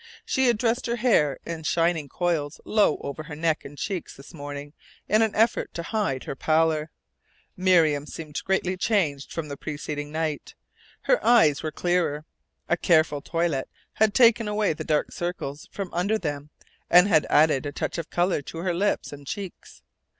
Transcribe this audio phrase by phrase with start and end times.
[0.25, 4.33] She had dressed her hair in shining coils low over her neck and cheeks this
[4.33, 4.73] morning
[5.07, 6.89] in an effort to hide her pallor.
[7.55, 10.55] Miriam seemed greatly changed from the preceding night.
[11.01, 12.25] Her eyes were clearer.
[12.67, 16.49] A careful toilette had taken away the dark circles from under them
[16.89, 19.83] and had added a touch of colour to her lips and cheeks.